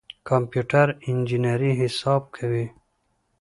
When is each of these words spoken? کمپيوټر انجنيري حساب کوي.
کمپيوټر 0.29 0.87
انجنيري 1.07 1.71
حساب 1.81 2.21
کوي. 2.35 2.65